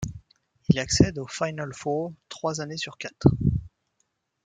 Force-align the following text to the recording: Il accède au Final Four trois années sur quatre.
Il 0.69 0.79
accède 0.79 1.19
au 1.19 1.27
Final 1.27 1.75
Four 1.75 2.13
trois 2.27 2.59
années 2.59 2.75
sur 2.75 2.97
quatre. 2.97 3.27